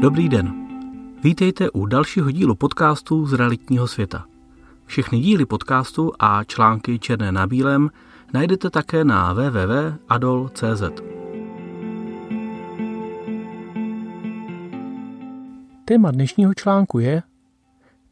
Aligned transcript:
Dobrý 0.00 0.28
den. 0.28 0.54
Vítejte 1.22 1.70
u 1.70 1.86
dalšího 1.86 2.30
dílu 2.30 2.54
podcastu 2.54 3.26
z 3.26 3.32
realitního 3.32 3.88
světa. 3.88 4.24
Všechny 4.86 5.20
díly 5.20 5.46
podcastu 5.46 6.12
a 6.18 6.44
články 6.44 6.98
černé 6.98 7.32
na 7.32 7.46
bílém 7.46 7.90
najdete 8.34 8.70
také 8.70 9.04
na 9.04 9.32
www.adol.cz. 9.32 10.82
Téma 15.84 16.10
dnešního 16.10 16.54
článku 16.54 16.98
je 16.98 17.22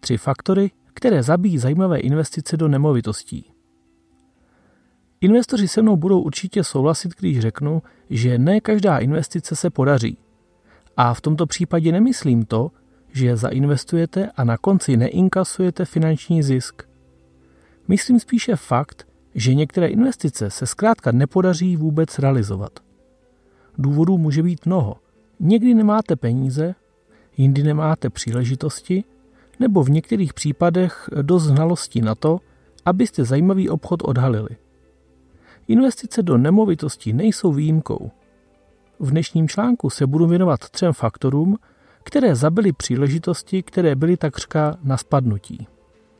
tři 0.00 0.16
faktory, 0.16 0.70
které 0.94 1.22
zabíjí 1.22 1.58
zajímavé 1.58 1.98
investice 1.98 2.56
do 2.56 2.68
nemovitostí. 2.68 3.50
Investoři 5.20 5.68
se 5.68 5.82
mnou 5.82 5.96
budou 5.96 6.20
určitě 6.20 6.64
souhlasit, 6.64 7.12
když 7.18 7.40
řeknu, 7.40 7.82
že 8.10 8.38
ne 8.38 8.60
každá 8.60 8.98
investice 8.98 9.56
se 9.56 9.70
podaří. 9.70 10.23
A 10.96 11.14
v 11.14 11.20
tomto 11.20 11.46
případě 11.46 11.92
nemyslím 11.92 12.44
to, 12.44 12.70
že 13.12 13.36
zainvestujete 13.36 14.30
a 14.36 14.44
na 14.44 14.56
konci 14.56 14.96
neinkasujete 14.96 15.84
finanční 15.84 16.42
zisk. 16.42 16.82
Myslím 17.88 18.20
spíše 18.20 18.56
fakt, 18.56 19.06
že 19.34 19.54
některé 19.54 19.86
investice 19.86 20.50
se 20.50 20.66
zkrátka 20.66 21.12
nepodaří 21.12 21.76
vůbec 21.76 22.18
realizovat. 22.18 22.80
Důvodů 23.78 24.18
může 24.18 24.42
být 24.42 24.66
mnoho. 24.66 24.96
Někdy 25.40 25.74
nemáte 25.74 26.16
peníze, 26.16 26.74
jindy 27.36 27.62
nemáte 27.62 28.10
příležitosti, 28.10 29.04
nebo 29.60 29.82
v 29.82 29.90
některých 29.90 30.34
případech 30.34 31.10
dost 31.22 31.42
znalostí 31.42 32.00
na 32.00 32.14
to, 32.14 32.40
abyste 32.84 33.24
zajímavý 33.24 33.68
obchod 33.68 34.02
odhalili. 34.04 34.56
Investice 35.68 36.22
do 36.22 36.38
nemovitostí 36.38 37.12
nejsou 37.12 37.52
výjimkou. 37.52 38.10
V 39.04 39.10
dnešním 39.10 39.48
článku 39.48 39.90
se 39.90 40.06
budu 40.06 40.26
věnovat 40.26 40.60
třem 40.60 40.92
faktorům, 40.92 41.56
které 42.04 42.34
zabily 42.34 42.72
příležitosti, 42.72 43.62
které 43.62 43.94
byly 43.94 44.16
takřka 44.16 44.76
na 44.82 44.96
spadnutí. 44.96 45.66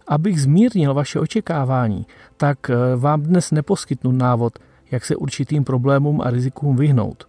Abych 0.08 0.40
zmírnil 0.40 0.94
vaše 0.94 1.20
očekávání, 1.20 2.06
tak 2.36 2.70
eh, 2.70 2.96
vám 2.96 3.22
dnes 3.22 3.50
neposkytnu 3.50 4.12
návod, 4.12 4.58
jak 4.90 5.04
se 5.04 5.16
určitým 5.16 5.64
problémům 5.64 6.20
a 6.20 6.30
rizikům 6.30 6.76
vyhnout. 6.76 7.28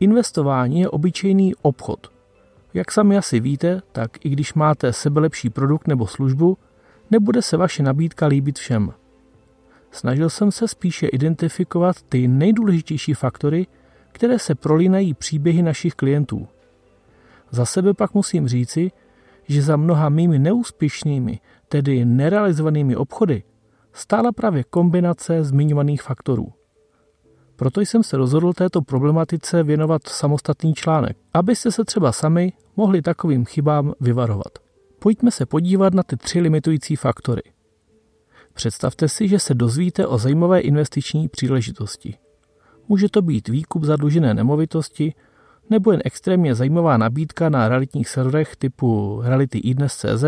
Investování 0.00 0.80
je 0.80 0.88
obyčejný 0.88 1.54
obchod. 1.62 2.12
Jak 2.74 2.92
sami 2.92 3.18
asi 3.18 3.40
víte, 3.40 3.82
tak 3.92 4.24
i 4.26 4.28
když 4.28 4.54
máte 4.54 4.92
sebelepší 4.92 5.50
produkt 5.50 5.88
nebo 5.88 6.06
službu, 6.06 6.58
nebude 7.10 7.42
se 7.42 7.56
vaše 7.56 7.82
nabídka 7.82 8.26
líbit 8.26 8.58
všem– 8.58 8.92
Snažil 9.94 10.30
jsem 10.30 10.52
se 10.52 10.68
spíše 10.68 11.06
identifikovat 11.06 12.02
ty 12.02 12.28
nejdůležitější 12.28 13.14
faktory, 13.14 13.66
které 14.14 14.38
se 14.38 14.54
prolínají 14.54 15.14
příběhy 15.14 15.62
našich 15.62 15.94
klientů. 15.94 16.48
Za 17.50 17.64
sebe 17.64 17.94
pak 17.94 18.14
musím 18.14 18.48
říci, 18.48 18.90
že 19.48 19.62
za 19.62 19.76
mnoha 19.76 20.08
mými 20.08 20.38
neúspěšnými, 20.38 21.40
tedy 21.68 22.04
nerealizovanými 22.04 22.96
obchody, 22.96 23.42
stála 23.92 24.32
právě 24.32 24.64
kombinace 24.64 25.44
zmiňovaných 25.44 26.02
faktorů. 26.02 26.52
Proto 27.56 27.80
jsem 27.80 28.02
se 28.02 28.16
rozhodl 28.16 28.52
této 28.52 28.82
problematice 28.82 29.62
věnovat 29.62 30.06
samostatný 30.08 30.74
článek, 30.74 31.16
abyste 31.34 31.72
se 31.72 31.84
třeba 31.84 32.12
sami 32.12 32.52
mohli 32.76 33.02
takovým 33.02 33.44
chybám 33.44 33.92
vyvarovat. 34.00 34.58
Pojďme 34.98 35.30
se 35.30 35.46
podívat 35.46 35.94
na 35.94 36.02
ty 36.02 36.16
tři 36.16 36.40
limitující 36.40 36.96
faktory. 36.96 37.42
Představte 38.52 39.08
si, 39.08 39.28
že 39.28 39.38
se 39.38 39.54
dozvíte 39.54 40.06
o 40.06 40.18
zajímavé 40.18 40.60
investiční 40.60 41.28
příležitosti. 41.28 42.23
Může 42.88 43.08
to 43.08 43.22
být 43.22 43.48
výkup 43.48 43.84
zadlužené 43.84 44.34
nemovitosti 44.34 45.14
nebo 45.70 45.92
jen 45.92 46.00
extrémně 46.04 46.54
zajímavá 46.54 46.96
nabídka 46.96 47.48
na 47.48 47.68
realitních 47.68 48.08
serverech 48.08 48.56
typu 48.56 49.20
reality.idnes.cz 49.24 50.24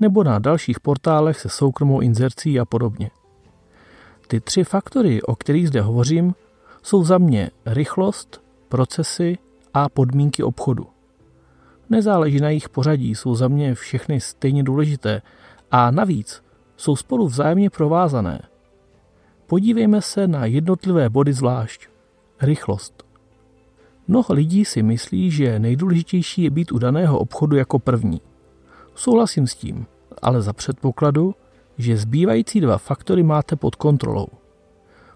nebo 0.00 0.24
na 0.24 0.38
dalších 0.38 0.80
portálech 0.80 1.40
se 1.40 1.48
soukromou 1.48 2.00
inzercí 2.00 2.60
a 2.60 2.64
podobně. 2.64 3.10
Ty 4.28 4.40
tři 4.40 4.64
faktory, 4.64 5.22
o 5.22 5.36
kterých 5.36 5.68
zde 5.68 5.80
hovořím, 5.80 6.34
jsou 6.82 7.04
za 7.04 7.18
mě 7.18 7.50
rychlost, 7.66 8.42
procesy 8.68 9.38
a 9.74 9.88
podmínky 9.88 10.42
obchodu. 10.42 10.86
Nezáleží 11.90 12.40
na 12.40 12.48
jejich 12.48 12.68
pořadí, 12.68 13.14
jsou 13.14 13.34
za 13.34 13.48
mě 13.48 13.74
všechny 13.74 14.20
stejně 14.20 14.62
důležité 14.62 15.22
a 15.70 15.90
navíc 15.90 16.42
jsou 16.76 16.96
spolu 16.96 17.26
vzájemně 17.26 17.70
provázané. 17.70 18.42
Podívejme 19.46 20.02
se 20.02 20.28
na 20.28 20.44
jednotlivé 20.44 21.08
body 21.08 21.32
zvlášť. 21.32 21.88
Rychlost. 22.40 23.04
Mnoho 24.08 24.34
lidí 24.34 24.64
si 24.64 24.82
myslí, 24.82 25.30
že 25.30 25.58
nejdůležitější 25.58 26.42
je 26.42 26.50
být 26.50 26.72
u 26.72 26.78
daného 26.78 27.18
obchodu 27.18 27.56
jako 27.56 27.78
první. 27.78 28.20
Souhlasím 28.94 29.46
s 29.46 29.54
tím, 29.54 29.86
ale 30.22 30.42
za 30.42 30.52
předpokladu, 30.52 31.34
že 31.78 31.96
zbývající 31.96 32.60
dva 32.60 32.78
faktory 32.78 33.22
máte 33.22 33.56
pod 33.56 33.74
kontrolou. 33.74 34.26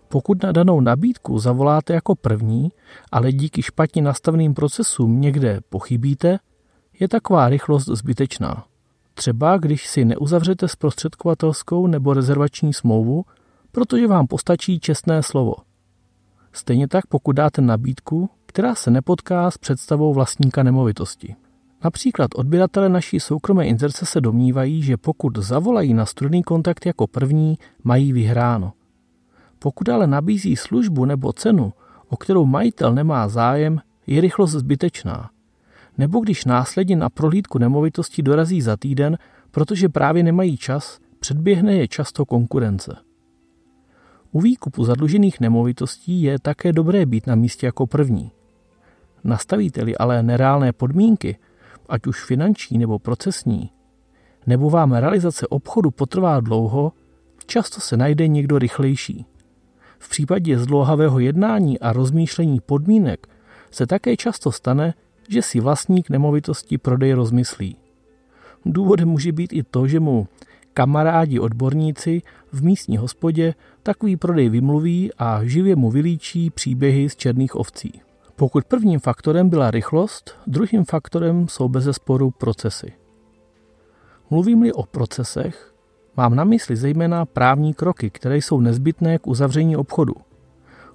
Pokud 0.09 0.43
na 0.43 0.53
danou 0.53 0.81
nabídku 0.81 1.39
zavoláte 1.39 1.93
jako 1.93 2.15
první, 2.15 2.73
ale 3.13 3.33
díky 3.33 3.63
špatně 3.63 4.03
nastaveným 4.03 4.55
procesům 4.55 5.21
někde 5.21 5.61
pochybíte, 5.69 6.39
je 7.01 7.09
taková 7.09 7.49
rychlost 7.49 7.85
zbytečná. 7.87 8.65
Třeba 9.15 9.57
když 9.57 9.87
si 9.87 10.05
neuzavřete 10.05 10.69
zprostředkovatelskou 10.69 11.87
nebo 11.87 12.15
rezervační 12.15 12.75
smlouvu, 12.75 13.25
protože 13.73 14.07
vám 14.07 14.27
postačí 14.27 14.81
čestné 14.81 15.23
slovo. 15.23 15.55
Stejně 16.53 16.89
tak 16.89 17.07
pokud 17.07 17.33
dáte 17.33 17.63
nabídku, 17.63 18.31
která 18.47 18.75
se 18.75 18.91
nepotká 18.91 19.51
s 19.51 19.59
představou 19.59 20.15
vlastníka 20.15 20.63
nemovitosti. 20.63 21.37
Například 21.85 22.31
odběratele 22.35 22.89
naší 22.89 23.21
soukromé 23.21 23.67
inzerce 23.67 24.07
se 24.07 24.21
domnívají, 24.21 24.83
že 24.83 24.97
pokud 24.97 25.39
zavolají 25.39 25.95
na 25.95 26.07
studený 26.07 26.43
kontakt 26.43 26.87
jako 26.87 27.07
první, 27.07 27.59
mají 27.85 28.13
vyhráno. 28.13 28.73
Pokud 29.59 29.89
ale 29.89 30.07
nabízí 30.07 30.57
službu 30.57 31.05
nebo 31.05 31.33
cenu, 31.33 31.73
o 32.09 32.17
kterou 32.17 32.47
majitel 32.47 32.95
nemá 32.95 33.29
zájem, 33.29 33.81
je 34.07 34.21
rychlost 34.21 34.51
zbytečná 34.51 35.31
nebo 36.01 36.21
když 36.21 36.45
následně 36.45 36.97
na 36.97 37.09
prohlídku 37.09 37.59
nemovitosti 37.59 38.23
dorazí 38.23 38.63
za 38.63 38.77
týden, 38.77 39.19
protože 39.51 39.89
právě 39.89 40.23
nemají 40.23 40.57
čas, 40.57 40.99
předběhne 41.21 41.75
je 41.77 41.89
často 41.89 42.25
konkurence. 42.25 42.97
U 44.33 44.41
výkupu 44.41 44.85
zadlužených 44.85 45.41
nemovitostí 45.41 46.23
je 46.23 46.39
také 46.39 46.73
dobré 46.73 47.07
být 47.07 47.27
na 47.27 47.35
místě 47.35 47.67
jako 47.67 47.87
první. 47.87 48.31
Nastavíte-li 49.25 49.97
ale 49.97 50.23
nereálné 50.23 50.73
podmínky, 50.73 51.39
ať 51.89 52.07
už 52.07 52.25
finanční 52.25 52.79
nebo 52.79 52.99
procesní, 52.99 53.71
nebo 54.47 54.71
vám 54.71 54.93
realizace 54.93 55.47
obchodu 55.47 55.91
potrvá 55.91 56.41
dlouho, 56.41 56.93
často 57.47 57.81
se 57.81 57.97
najde 57.97 58.29
někdo 58.29 58.59
rychlejší. 58.59 59.27
V 59.99 60.09
případě 60.09 60.59
zdlouhavého 60.59 61.19
jednání 61.19 61.79
a 61.79 61.93
rozmýšlení 61.93 62.61
podmínek 62.61 63.27
se 63.71 63.87
také 63.87 64.17
často 64.17 64.53
stane, 64.53 64.95
že 65.29 65.43
si 65.43 65.61
vlastník 65.61 66.11
nemovitosti 66.11 66.79
prodej 66.79 67.13
rozmyslí. 67.13 67.77
Důvodem 68.65 69.09
může 69.09 69.33
být 69.33 69.53
i 69.53 69.63
to, 69.63 69.87
že 69.87 70.01
mu 70.01 70.29
kamarádi 70.75 71.41
odborníci 71.41 72.23
v 72.53 72.65
místní 72.65 72.97
hospodě 72.97 73.55
takový 73.83 74.17
prodej 74.17 74.49
vymluví 74.49 75.11
a 75.19 75.45
živě 75.45 75.77
mu 75.77 75.91
vylíčí 75.91 76.51
příběhy 76.51 77.11
z 77.11 77.17
černých 77.17 77.57
ovcí. 77.57 78.01
Pokud 78.37 78.65
prvním 78.65 79.01
faktorem 79.01 79.49
byla 79.49 79.71
rychlost, 79.71 80.35
druhým 80.47 80.85
faktorem 80.85 81.49
jsou 81.49 81.69
bezesporu 81.69 82.31
procesy. 82.31 82.93
Mluvím-li 84.31 84.73
o 84.73 84.83
procesech, 84.83 85.75
mám 86.17 86.35
na 86.35 86.45
mysli 86.45 86.77
zejména 86.77 87.25
právní 87.25 87.75
kroky, 87.75 88.11
které 88.11 88.37
jsou 88.37 88.61
nezbytné 88.61 89.19
k 89.19 89.27
uzavření 89.27 89.77
obchodu. 89.77 90.15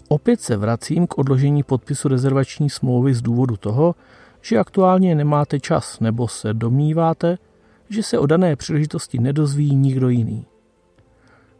Opět 0.07 0.41
se 0.41 0.57
vracím 0.57 1.07
k 1.07 1.17
odložení 1.17 1.63
podpisu 1.63 2.07
rezervační 2.07 2.69
smlouvy 2.69 3.13
z 3.13 3.21
důvodu 3.21 3.57
toho, 3.57 3.95
že 4.41 4.57
aktuálně 4.57 5.15
nemáte 5.15 5.59
čas 5.59 5.99
nebo 5.99 6.27
se 6.27 6.53
domníváte, 6.53 7.37
že 7.89 8.03
se 8.03 8.19
o 8.19 8.25
dané 8.25 8.55
příležitosti 8.55 9.19
nedozví 9.19 9.75
nikdo 9.75 10.09
jiný. 10.09 10.45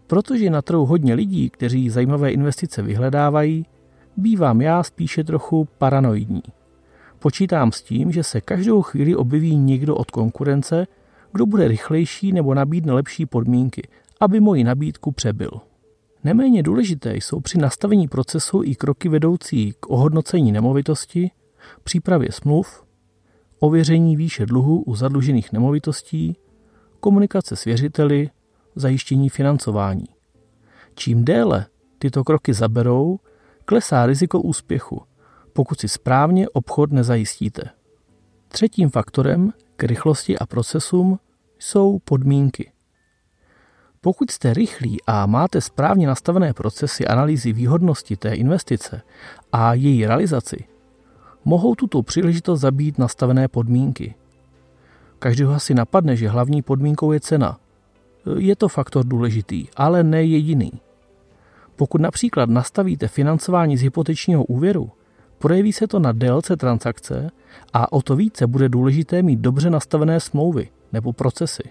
Protože 0.08 0.50
na 0.50 0.62
trhu 0.62 0.86
hodně 0.86 1.14
lidí, 1.14 1.50
kteří 1.50 1.90
zajímavé 1.90 2.32
investice 2.32 2.82
vyhledávají, 2.82 3.66
bývám 4.18 4.62
já 4.62 4.84
spíše 4.84 5.24
trochu 5.24 5.68
paranoidní. 5.78 6.44
Počítám 7.20 7.72
s 7.72 7.82
tím, 7.82 8.12
že 8.12 8.24
se 8.24 8.42
každou 8.42 8.82
chvíli 8.82 9.16
objeví 9.16 9.56
někdo 9.56 9.96
od 9.96 10.12
konkurence, 10.12 10.88
kdo 11.32 11.46
bude 11.46 11.68
rychlejší 11.68 12.32
nebo 12.32 12.54
nabídne 12.54 12.94
lepší 12.94 13.26
podmínky, 13.26 13.88
aby 14.20 14.40
moji 14.40 14.64
nabídku 14.64 15.12
přebyl. 15.12 15.52
Neméně 16.24 16.64
důležité 16.64 17.16
jsou 17.16 17.40
při 17.40 17.58
nastavení 17.58 18.08
procesu 18.08 18.64
i 18.64 18.76
kroky 18.76 19.10
vedoucí 19.10 19.74
k 19.80 19.90
ohodnocení 19.90 20.52
nemovitosti, 20.52 21.32
přípravě 21.84 22.32
smluv, 22.32 22.85
ověření 23.60 24.16
výše 24.16 24.46
dluhu 24.46 24.82
u 24.82 24.96
zadlužených 24.96 25.54
nemovitostí, 25.54 26.38
komunikace 27.00 27.56
s 27.56 27.64
věřiteli, 27.64 28.30
zajištění 28.76 29.30
financování. 29.30 30.06
Čím 30.96 31.26
déle 31.26 31.66
tyto 32.00 32.24
kroky 32.24 32.54
zaberou, 32.54 33.20
klesá 33.66 34.06
riziko 34.06 34.42
úspěchu, 34.42 35.02
pokud 35.54 35.80
si 35.80 35.88
správně 35.88 36.50
obchod 36.50 36.92
nezajistíte. 36.92 37.62
Třetím 38.48 38.90
faktorem 38.90 39.54
k 39.76 39.84
rychlosti 39.84 40.38
a 40.38 40.46
procesům 40.46 41.20
jsou 41.60 42.00
podmínky. 42.00 42.72
Pokud 44.02 44.32
jste 44.32 44.54
rychlí 44.54 44.98
a 45.08 45.26
máte 45.26 45.62
správně 45.62 46.08
nastavené 46.08 46.54
procesy 46.54 47.08
analýzy 47.08 47.54
výhodnosti 47.54 48.16
té 48.16 48.34
investice 48.34 49.02
a 49.52 49.74
její 49.74 50.06
realizaci, 50.06 50.58
mohou 51.46 51.76
tuto 51.76 52.04
příležitost 52.04 52.60
zabít 52.60 53.00
nastavené 53.00 53.48
podmínky. 53.48 54.16
Každého 55.20 55.54
asi 55.54 55.74
napadne, 55.74 56.16
že 56.16 56.30
hlavní 56.30 56.62
podmínkou 56.62 57.12
je 57.12 57.20
cena. 57.20 57.58
Je 58.38 58.56
to 58.56 58.68
faktor 58.68 59.06
důležitý, 59.06 59.68
ale 59.76 60.04
ne 60.04 60.24
jediný. 60.24 60.72
Pokud 61.76 62.02
například 62.02 62.50
nastavíte 62.50 63.08
financování 63.08 63.78
z 63.78 63.82
hypotečního 63.82 64.44
úvěru, 64.44 64.92
projeví 65.38 65.74
se 65.74 65.88
to 65.88 66.00
na 66.00 66.12
délce 66.12 66.58
transakce 66.58 67.30
a 67.74 67.94
o 67.94 68.02
to 68.02 68.16
více 68.16 68.48
bude 68.48 68.70
důležité 68.70 69.22
mít 69.22 69.40
dobře 69.40 69.70
nastavené 69.70 70.20
smlouvy 70.20 70.70
nebo 70.94 71.14
procesy. 71.14 71.64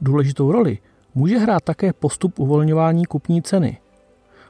Důležitou 0.00 0.52
roli 0.52 0.78
může 1.14 1.38
hrát 1.38 1.64
také 1.64 1.92
postup 1.92 2.38
uvolňování 2.38 3.04
kupní 3.04 3.42
ceny. 3.42 3.78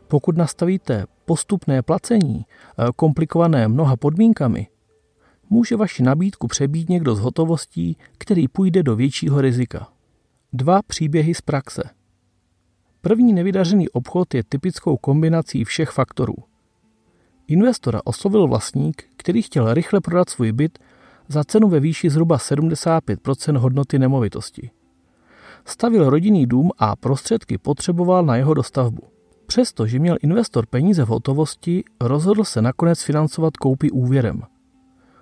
Pokud 0.08 0.37
nastavíte 0.37 1.05
postupné 1.31 1.82
placení, 1.82 2.43
eh, 2.43 2.87
komplikované 2.97 3.69
mnoha 3.69 3.97
podmínkami, 3.97 4.67
může 5.50 5.77
vaši 5.77 6.03
nabídku 6.03 6.47
přebít 6.47 6.88
někdo 6.88 7.15
z 7.15 7.21
hotovostí, 7.21 7.97
který 8.19 8.49
půjde 8.49 8.82
do 8.82 8.97
většího 8.97 9.41
rizika. 9.41 9.88
Dva 10.53 10.82
příběhy 10.82 11.35
z 11.35 11.41
praxe. 11.41 11.82
První 13.00 13.32
nevydařený 13.32 13.88
obchod 13.88 14.35
je 14.35 14.44
typickou 14.44 14.97
kombinací 14.97 15.65
všech 15.65 15.91
faktorů. 15.91 16.35
Investora 17.47 18.00
oslovil 18.05 18.47
vlastník, 18.47 19.05
který 19.17 19.43
chtěl 19.43 19.75
rychle 19.75 20.00
prodat 20.00 20.31
svůj 20.31 20.53
byt 20.53 20.79
za 21.29 21.44
cenu 21.44 21.69
ve 21.69 21.81
výši 21.81 22.11
zhruba 22.11 22.37
75% 22.37 23.56
hodnoty 23.56 23.99
nemovitosti. 23.99 24.71
Stavil 25.65 26.11
rodinný 26.11 26.47
dům 26.47 26.71
a 26.79 26.97
prostředky 26.97 27.59
potřeboval 27.59 28.25
na 28.25 28.37
jeho 28.37 28.55
dostavbu. 28.55 29.19
Přestože 29.50 29.99
měl 29.99 30.17
investor 30.23 30.67
peníze 30.67 31.05
v 31.05 31.08
hotovosti, 31.08 31.85
rozhodl 32.00 32.44
se 32.44 32.62
nakonec 32.62 33.02
financovat 33.02 33.56
koupy 33.56 33.91
úvěrem. 33.91 34.43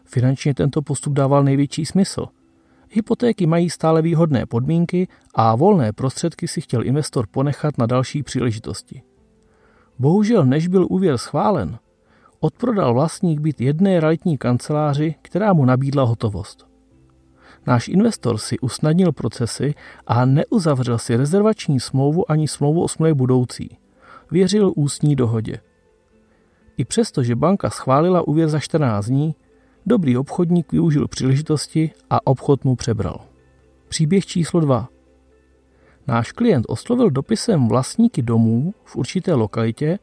Finančně 0.04 0.54
tento 0.54 0.82
postup 0.82 1.12
dával 1.12 1.44
největší 1.44 1.86
smysl. 1.86 2.26
Hypotéky 2.90 3.46
mají 3.46 3.70
stále 3.70 4.02
výhodné 4.02 4.46
podmínky 4.46 5.08
a 5.34 5.56
volné 5.56 5.92
prostředky 5.92 6.48
si 6.48 6.60
chtěl 6.60 6.86
investor 6.86 7.26
ponechat 7.30 7.78
na 7.78 7.86
další 7.86 8.22
příležitosti. 8.22 9.02
Bohužel, 9.98 10.46
než 10.46 10.69
byl 10.69 10.86
úvěr 10.90 11.19
schválen, 11.19 11.78
odprodal 12.40 12.94
vlastník 12.94 13.40
byt 13.40 13.60
jedné 13.60 14.00
realitní 14.00 14.38
kanceláři, 14.38 15.14
která 15.22 15.52
mu 15.52 15.64
nabídla 15.64 16.02
hotovost. 16.04 16.66
Náš 17.66 17.88
investor 17.88 18.38
si 18.38 18.58
usnadnil 18.58 19.12
procesy 19.12 19.74
a 20.06 20.24
neuzavřel 20.24 20.98
si 20.98 21.16
rezervační 21.16 21.81
smlouvu 21.81 22.31
ani 22.31 22.48
smlouvu 22.48 22.82
o 22.82 22.88
smlouvě 22.88 23.14
budoucí. 23.14 23.78
Věřil 24.30 24.72
ústní 24.76 25.16
dohodě. 25.16 25.60
I 26.76 26.84
přesto, 26.84 27.22
že 27.22 27.36
banka 27.36 27.70
schválila 27.70 28.28
úvěr 28.28 28.48
za 28.48 28.60
14 28.60 29.06
dní, 29.06 29.34
dobrý 29.86 30.16
obchodník 30.16 30.72
využil 30.72 31.08
příležitosti 31.08 31.90
a 32.10 32.26
obchod 32.26 32.64
mu 32.64 32.76
přebral. 32.76 33.20
Příběh 33.88 34.26
číslo 34.26 34.60
2. 34.60 34.88
Náš 36.06 36.32
klient 36.32 36.64
oslovil 36.69 37.10
dopisem 37.10 37.69
vlastníky 37.69 38.22
domů 38.22 38.75
v 38.84 38.96
určité 38.96 39.34
lokalitě, 39.34 39.98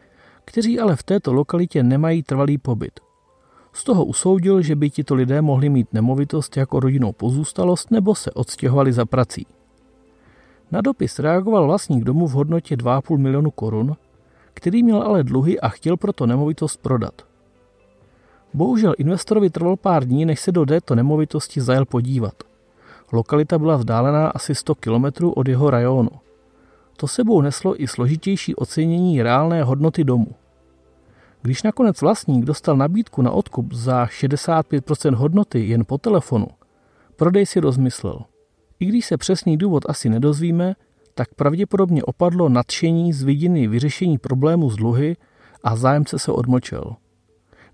kteří 0.45 0.80
ale 0.80 0.95
v 0.95 1.04
této 1.04 1.33
lokalitě 1.33 1.83
nemají 1.83 2.24
trvalý 2.24 2.57
pobyt. 2.57 3.00
Z 3.74 3.83
toho 3.83 4.06
usoudil, 4.06 4.62
že 4.62 4.75
by 4.75 4.89
tito 4.89 5.16
lidé 5.16 5.42
mohli 5.42 5.69
mít 5.69 5.94
nemovitost 5.94 6.57
jako 6.57 6.80
rodinnou 6.80 7.12
pozůstalost 7.12 7.92
nebo 7.92 8.16
se 8.16 8.31
odstěhovali 8.31 8.94
za 8.94 9.06
prací. 9.06 9.48
Na 10.71 10.81
dopis 10.81 11.19
reagoval 11.19 11.66
vlastník 11.66 12.04
domu 12.04 12.28
v 12.28 12.31
hodnotě 12.31 12.75
2,5 12.75 13.18
milionu 13.18 13.51
korun, 13.51 13.95
který 14.56 14.84
měl 14.84 15.02
ale 15.02 15.24
dluhy 15.24 15.60
a 15.60 15.69
chtěl 15.69 15.98
proto 15.98 16.25
nemovitost 16.25 16.78
prodat. 16.81 17.13
Bohužel 18.54 18.94
investorovi 18.98 19.50
trval 19.50 19.75
pár 19.75 20.06
dní, 20.06 20.25
než 20.25 20.40
se 20.40 20.52
do 20.52 20.66
této 20.66 20.96
nemovitosti 20.96 21.62
zajel 21.62 21.86
podívat. 21.86 22.34
Lokalita 23.12 23.60
byla 23.60 23.75
vzdálená 23.78 24.28
asi 24.28 24.56
100 24.56 24.75
kilometrů 24.75 25.31
od 25.31 25.48
jeho 25.48 25.69
rajonu. 25.69 26.10
To 26.98 27.07
sebou 27.07 27.42
neslo 27.42 27.81
i 27.81 27.88
složitější 27.88 28.56
ocenění 28.56 29.24
reálné 29.24 29.63
hodnoty 29.63 30.04
domu. 30.04 30.28
Když 31.42 31.63
nakonec 31.63 32.02
vlastník 32.02 32.46
dostal 32.46 32.78
nabídku 32.78 33.22
na 33.22 33.31
odkup 33.31 33.74
za 33.74 34.06
65% 34.06 35.16
hodnoty 35.16 35.68
jen 35.68 35.86
po 35.86 35.98
telefonu, 35.98 36.48
prodej 37.16 37.46
si 37.46 37.60
rozmyslel. 37.60 38.19
I 38.80 38.86
když 38.86 39.06
se 39.06 39.18
přesný 39.18 39.57
důvod 39.57 39.84
asi 39.88 40.10
nedozvíme, 40.10 40.75
tak 41.16 41.34
pravděpodobně 41.34 42.04
opadlo 42.04 42.50
nadšení 42.50 43.14
z 43.14 43.24
vidiny 43.24 43.68
vyřešení 43.68 44.18
problému 44.18 44.70
z 44.70 44.76
dluhy 44.76 45.18
a 45.64 45.76
zájemce 45.76 46.20
se 46.20 46.32
odmlčel. 46.32 46.96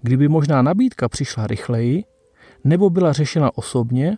Kdyby 0.01 0.27
možná 0.27 0.61
nabídka 0.61 1.09
přišla 1.09 1.47
rychleji, 1.47 2.03
nebo 2.63 2.89
byla 2.89 3.13
řešena 3.13 3.57
osobně, 3.57 4.17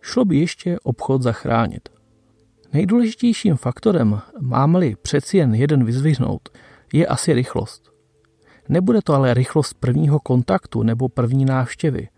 šlo 0.00 0.24
by 0.24 0.38
ještě 0.38 0.78
obchod 0.82 1.22
zachránit. 1.22 1.88
Nejdůležitějším 2.72 3.56
faktorem, 3.56 4.20
mám-li 4.40 4.96
přeci 5.02 5.36
jen 5.36 5.54
jeden 5.54 5.84
vyzvihnout, 5.84 6.48
je 6.92 7.06
asi 7.06 7.32
rychlost. 7.32 7.90
Nebude 8.68 9.02
to 9.02 9.14
ale 9.14 9.34
rychlost 9.34 9.74
prvního 9.74 10.20
kontaktu 10.20 10.82
nebo 10.82 11.08
první 11.08 11.44
návštěvy. 11.44 12.08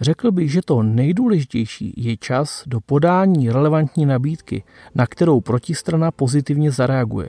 Řekl 0.00 0.30
bych, 0.30 0.52
že 0.52 0.60
to 0.64 0.82
nejdůležitější 0.82 1.94
je 1.96 2.16
čas 2.16 2.62
do 2.66 2.80
podání 2.80 3.50
relevantní 3.50 4.06
nabídky, 4.06 4.64
na 4.94 5.06
kterou 5.06 5.40
protistrana 5.40 6.10
pozitivně 6.10 6.70
zareaguje. 6.70 7.28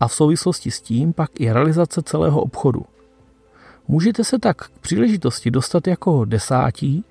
A 0.00 0.08
v 0.08 0.14
souvislosti 0.14 0.70
s 0.70 0.80
tím 0.80 1.12
pak 1.12 1.40
i 1.40 1.52
realizace 1.52 2.02
celého 2.02 2.40
obchodu. 2.40 2.82
Můžete 3.88 4.24
se 4.24 4.38
tak 4.38 4.56
k 4.56 4.78
příležitosti 4.78 5.50
dostat 5.50 5.86
jako 5.86 6.24
desátí, 6.24 7.04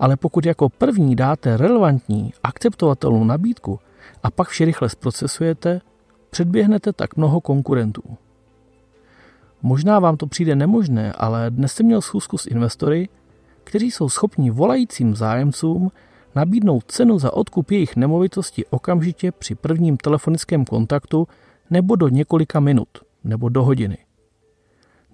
ale 0.00 0.16
pokud 0.16 0.46
jako 0.46 0.68
první 0.68 1.16
dáte 1.16 1.56
relevantní, 1.56 2.32
akceptovatelnou 2.42 3.24
nabídku 3.24 3.80
a 4.22 4.30
pak 4.30 4.48
vše 4.48 4.64
rychle 4.64 4.88
zprocesujete, 4.88 5.80
předběhnete 6.30 6.92
tak 6.92 7.16
mnoho 7.16 7.40
konkurentů. 7.40 8.02
Možná 9.62 9.98
vám 9.98 10.16
to 10.16 10.26
přijde 10.26 10.56
nemožné, 10.56 11.12
ale 11.12 11.50
dnes 11.50 11.72
jsem 11.72 11.86
měl 11.86 12.00
schůzku 12.00 12.38
s 12.38 12.46
investory, 12.46 13.08
kteří 13.68 13.90
jsou 13.90 14.08
schopni 14.08 14.50
volajícím 14.50 15.14
zájemcům 15.14 15.90
nabídnout 16.34 16.84
cenu 16.86 17.18
za 17.18 17.32
odkup 17.32 17.70
jejich 17.70 17.96
nemovitosti 17.96 18.66
okamžitě 18.66 19.32
při 19.32 19.54
prvním 19.54 19.96
telefonickém 19.96 20.64
kontaktu 20.64 21.28
nebo 21.70 21.96
do 21.96 22.08
několika 22.08 22.60
minut 22.60 22.88
nebo 23.24 23.48
do 23.48 23.64
hodiny. 23.64 23.98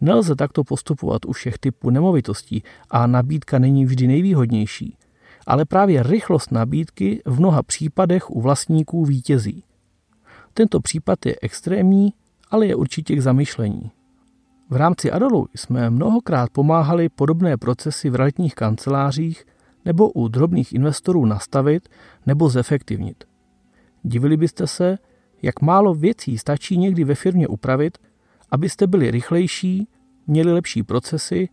Nelze 0.01 0.37
takto 0.37 0.65
postupovat 0.65 1.25
u 1.25 1.33
všech 1.33 1.59
typů 1.59 1.91
nemovitostí 1.91 2.63
a 2.91 3.07
nabídka 3.07 3.59
není 3.59 3.85
vždy 3.85 4.07
nejvýhodnější, 4.07 4.97
ale 5.47 5.65
právě 5.65 6.03
rychlost 6.03 6.53
nabídky 6.53 7.23
v 7.27 7.41
mnoha 7.41 7.63
případech 7.63 8.31
u 8.31 8.41
vlastníků 8.41 9.05
vítězí. 9.05 9.65
Tento 10.55 10.81
případ 10.81 11.27
je 11.27 11.37
extrémní, 11.43 12.13
ale 12.51 12.67
je 12.67 12.75
určitě 12.75 13.17
k 13.17 13.23
zamyšlení. 13.23 13.91
V 14.71 14.77
rámci 14.77 15.11
Adolu 15.11 15.49
jsme 15.55 15.91
mnohokrát 15.91 16.51
pomáhali 16.51 17.09
podobné 17.09 17.57
procesy 17.57 18.11
v 18.11 18.15
realitních 18.15 18.55
kancelářích 18.55 19.45
nebo 19.85 20.11
u 20.11 20.29
drobných 20.29 20.73
investorů 20.73 21.25
nastavit 21.25 21.89
nebo 22.27 22.49
zefektivnit. 22.49 23.25
Divili 24.03 24.37
byste 24.37 24.67
se, 24.67 24.99
jak 25.43 25.61
málo 25.61 25.95
věcí 25.95 26.39
stačí 26.39 26.77
někdy 26.77 27.05
ve 27.05 27.15
firmě 27.15 27.49
upravit, 27.49 27.99
abyste 28.51 28.87
byli 28.87 29.11
rychlejší, 29.11 29.89
měli 30.27 30.53
lepší 30.53 30.83
procesy 30.83 31.49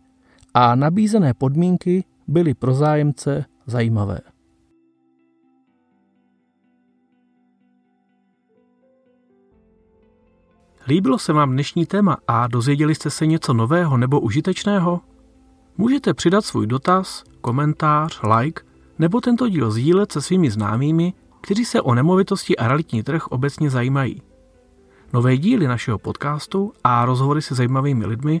a 0.54 0.74
nabízené 0.74 1.34
podmínky 1.34 2.04
byly 2.28 2.54
pro 2.54 2.74
zájemce 2.74 3.44
zajímavé. 3.66 4.18
Líbilo 10.86 11.18
se 11.18 11.32
vám 11.32 11.50
dnešní 11.50 11.86
téma 11.86 12.16
a 12.28 12.46
dozvěděli 12.46 12.94
jste 12.94 13.10
se 13.10 13.26
něco 13.26 13.52
nového 13.52 13.96
nebo 13.96 14.20
užitečného? 14.20 15.00
Můžete 15.76 16.14
přidat 16.14 16.44
svůj 16.44 16.66
dotaz, 16.66 17.24
komentář, 17.40 18.20
like 18.36 18.62
nebo 18.98 19.20
tento 19.20 19.48
díl 19.48 19.70
sdílet 19.70 20.12
se 20.12 20.22
svými 20.22 20.50
známými, 20.50 21.12
kteří 21.40 21.64
se 21.64 21.80
o 21.80 21.94
nemovitosti 21.94 22.56
a 22.56 22.68
realitní 22.68 23.02
trh 23.02 23.26
obecně 23.26 23.70
zajímají. 23.70 24.22
Nové 25.12 25.36
díly 25.36 25.66
našeho 25.66 25.98
podcastu 25.98 26.72
a 26.84 27.04
rozhovory 27.04 27.42
se 27.42 27.54
zajímavými 27.54 28.06
lidmi 28.06 28.40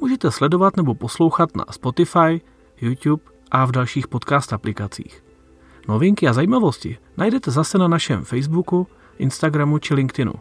můžete 0.00 0.30
sledovat 0.30 0.76
nebo 0.76 0.94
poslouchat 0.94 1.56
na 1.56 1.64
Spotify, 1.70 2.40
YouTube 2.80 3.22
a 3.50 3.64
v 3.64 3.72
dalších 3.72 4.08
podcast 4.08 4.52
aplikacích. 4.52 5.24
Novinky 5.88 6.28
a 6.28 6.32
zajímavosti 6.32 6.98
najdete 7.16 7.50
zase 7.50 7.78
na 7.78 7.88
našem 7.88 8.24
Facebooku, 8.24 8.86
Instagramu 9.18 9.78
či 9.78 9.94
LinkedInu. 9.94 10.32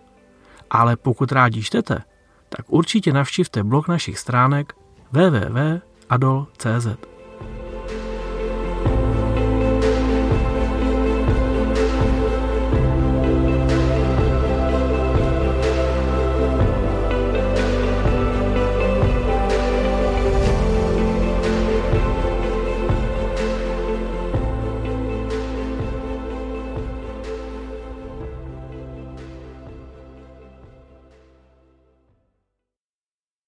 Ale 0.69 0.95
pokud 0.95 1.31
rádi 1.31 1.63
čtete, 1.63 2.01
tak 2.49 2.65
určitě 2.67 3.13
navštivte 3.13 3.63
blog 3.63 3.87
našich 3.87 4.19
stránek 4.19 4.73
www.adol.cz. 5.11 6.87